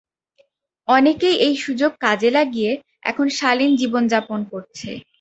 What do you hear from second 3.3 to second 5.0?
শালীন জীবনযাপন করছে।